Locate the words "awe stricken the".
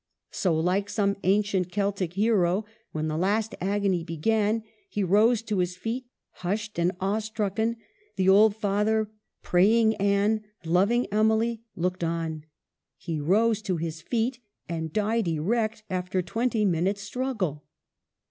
6.99-8.27